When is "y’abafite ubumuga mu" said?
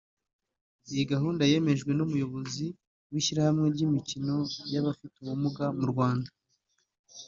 4.71-5.85